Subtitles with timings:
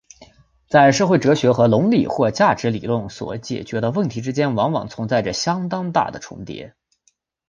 [0.67, 6.73] 在社会哲学和伦理或价值理论所解决的问题之间往往存在着相当大的重叠。